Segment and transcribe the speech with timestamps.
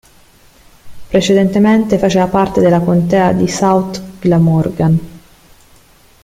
[1.09, 4.99] Precedentemente faceva parte della contea di South Glamorgan.